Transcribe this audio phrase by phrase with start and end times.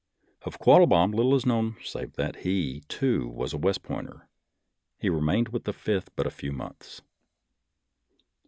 [0.41, 4.27] Of Quattlebaum little is known save that he, too, was a West Pointer.
[4.97, 7.03] He remained with the Fifth but a few months.